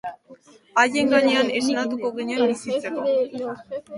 [0.83, 3.07] Haien gainean esnatuko ginen bizitzeko.